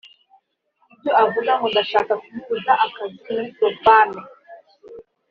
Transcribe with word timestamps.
Ibyo 0.93 1.11
avuga 1.23 1.51
ngo 1.57 1.65
ndashaka 1.71 2.13
kumubuza 2.21 2.71
akazi 2.85 3.17
muri 3.33 3.49
Profemmes 3.57 4.25